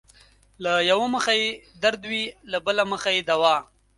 له 0.63 0.73
يؤه 0.89 1.05
مخه 1.15 1.33
يې 1.41 1.47
درد 1.83 2.01
وي 2.11 2.23
له 2.51 2.57
بل 2.65 2.77
مخه 2.91 3.09
يې 3.15 3.21
دوا 3.29 3.55